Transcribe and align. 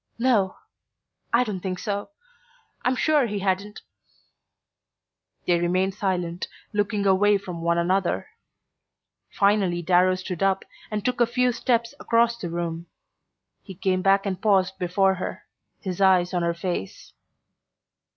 "No...I 0.17 1.43
don't 1.43 1.59
think 1.59 1.77
so...I'm 1.77 2.95
sure 2.95 3.27
he 3.27 3.37
hadn't..." 3.37 3.81
They 5.45 5.59
remained 5.59 5.93
silent, 5.93 6.47
looking 6.73 7.05
away 7.05 7.37
from 7.37 7.61
one 7.61 7.77
another. 7.77 8.29
Finally 9.29 9.83
Darrow 9.83 10.15
stood 10.15 10.41
up 10.41 10.65
and 10.89 11.05
took 11.05 11.21
a 11.21 11.27
few 11.27 11.51
steps 11.51 11.93
across 11.99 12.35
the 12.35 12.49
room. 12.49 12.87
He 13.61 13.75
came 13.75 14.01
back 14.01 14.25
and 14.25 14.41
paused 14.41 14.79
before 14.79 15.13
her, 15.21 15.43
his 15.81 16.01
eyes 16.01 16.33
on 16.33 16.41
her 16.41 16.55
face. 16.55 17.13